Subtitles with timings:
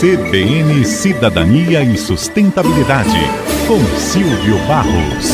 [0.00, 3.18] CBN Cidadania e Sustentabilidade,
[3.66, 5.32] com Silvio Barros.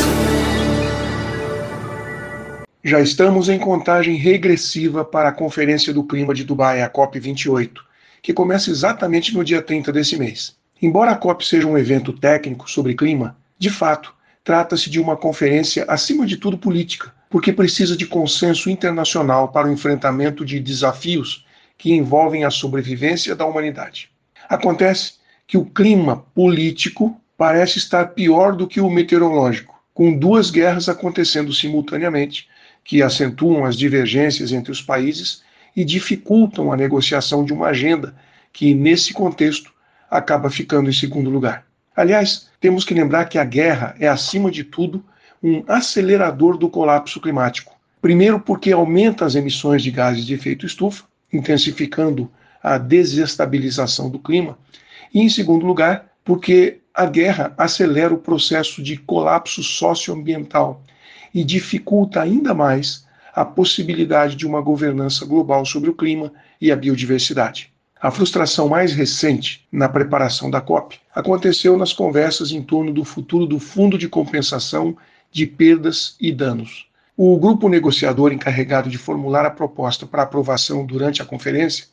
[2.83, 7.71] Já estamos em contagem regressiva para a Conferência do Clima de Dubai, a COP28,
[8.21, 10.57] que começa exatamente no dia 30 desse mês.
[10.81, 14.13] Embora a COP seja um evento técnico sobre clima, de fato,
[14.43, 19.71] trata-se de uma conferência acima de tudo política, porque precisa de consenso internacional para o
[19.71, 21.44] enfrentamento de desafios
[21.77, 24.09] que envolvem a sobrevivência da humanidade.
[24.49, 25.13] Acontece
[25.47, 31.53] que o clima político parece estar pior do que o meteorológico, com duas guerras acontecendo
[31.53, 32.47] simultaneamente,
[32.83, 35.43] que acentuam as divergências entre os países
[35.75, 38.15] e dificultam a negociação de uma agenda
[38.53, 39.73] que, nesse contexto,
[40.09, 41.65] acaba ficando em segundo lugar.
[41.95, 45.03] Aliás, temos que lembrar que a guerra é, acima de tudo,
[45.41, 47.75] um acelerador do colapso climático.
[48.01, 51.03] Primeiro, porque aumenta as emissões de gases de efeito estufa,
[51.35, 52.31] intensificando
[52.63, 54.57] a desestabilização do clima,
[55.13, 60.81] e, em segundo lugar, porque a guerra acelera o processo de colapso socioambiental
[61.33, 66.75] e dificulta ainda mais a possibilidade de uma governança global sobre o clima e a
[66.75, 67.69] biodiversidade.
[68.01, 73.45] A frustração mais recente na preparação da COP aconteceu nas conversas em torno do futuro
[73.45, 74.95] do Fundo de Compensação
[75.31, 76.87] de Perdas e Danos.
[77.17, 81.85] O grupo negociador encarregado de formular a proposta para aprovação durante a conferência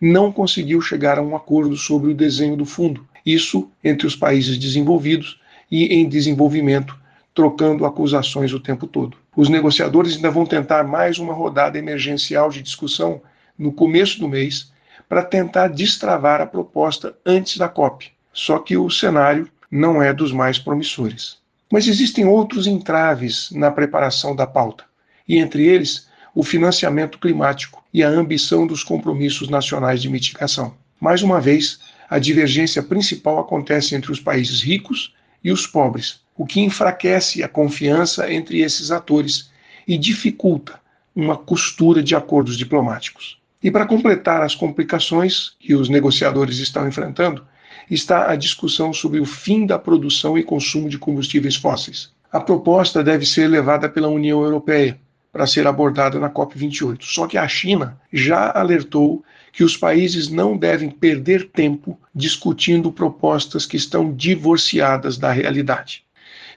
[0.00, 4.56] não conseguiu chegar a um acordo sobre o desenho do fundo, isso entre os países
[4.56, 5.38] desenvolvidos
[5.70, 6.98] e em desenvolvimento,
[7.34, 9.18] trocando acusações o tempo todo.
[9.36, 13.20] Os negociadores ainda vão tentar mais uma rodada emergencial de discussão
[13.58, 14.72] no começo do mês
[15.06, 18.10] para tentar destravar a proposta antes da COP.
[18.32, 21.39] Só que o cenário não é dos mais promissores.
[21.70, 24.84] Mas existem outros entraves na preparação da pauta,
[25.28, 30.74] e entre eles o financiamento climático e a ambição dos compromissos nacionais de mitigação.
[31.00, 36.44] Mais uma vez, a divergência principal acontece entre os países ricos e os pobres, o
[36.44, 39.50] que enfraquece a confiança entre esses atores
[39.86, 40.80] e dificulta
[41.14, 43.38] uma costura de acordos diplomáticos.
[43.62, 47.46] E para completar as complicações que os negociadores estão enfrentando,
[47.90, 52.12] está a discussão sobre o fim da produção e consumo de combustíveis fósseis.
[52.32, 54.98] A proposta deve ser levada pela União Europeia
[55.32, 56.98] para ser abordada na COP28.
[57.02, 63.66] Só que a China já alertou que os países não devem perder tempo discutindo propostas
[63.66, 66.04] que estão divorciadas da realidade.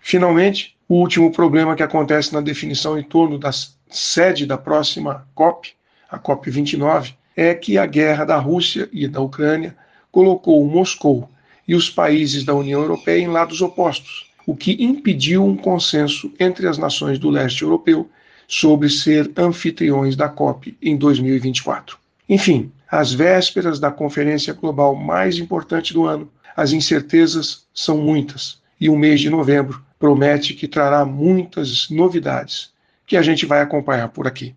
[0.01, 3.51] Finalmente, o último problema que acontece na definição em torno da
[3.89, 5.73] sede da próxima COP,
[6.09, 9.75] a COP29, é que a guerra da Rússia e da Ucrânia
[10.13, 11.27] colocou Moscou
[11.67, 16.67] e os países da União Europeia em lados opostos, o que impediu um consenso entre
[16.67, 18.07] as nações do leste europeu
[18.47, 21.97] sobre ser anfitriões da COP em 2024.
[22.29, 28.89] Enfim, às vésperas da conferência global mais importante do ano, as incertezas são muitas e
[28.89, 32.71] o mês de novembro promete que trará muitas novidades
[33.07, 34.55] que a gente vai acompanhar por aqui.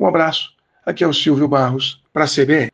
[0.00, 0.52] Um abraço,
[0.86, 2.73] aqui é o Silvio Barros para a CBN.